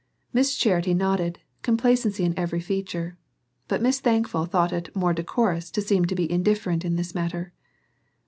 [0.33, 3.19] Miss Charity nodded, complacency in every feature;
[3.67, 7.53] but Miss Thankful thought it more decorous to seem to be indifferent in this matter.